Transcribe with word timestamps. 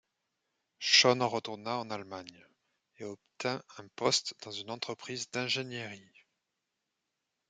Schön 0.79 1.21
retourna 1.21 1.77
en 1.83 1.91
Allemagne, 1.91 2.47
et 2.97 3.03
obtint 3.05 3.61
un 3.77 3.87
poste 3.95 4.33
dans 4.41 4.49
une 4.51 4.71
entreprise 4.71 5.29
d’ingénierie. 5.29 6.25